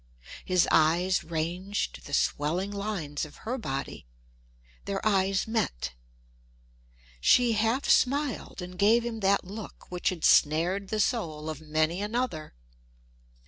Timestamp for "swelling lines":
2.13-3.23